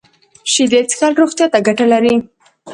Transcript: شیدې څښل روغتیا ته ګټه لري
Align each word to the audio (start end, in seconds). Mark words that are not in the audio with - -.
شیدې 0.51 0.79
څښل 0.89 1.13
روغتیا 1.19 1.45
ته 1.53 1.59
ګټه 1.67 1.85
لري 1.93 2.15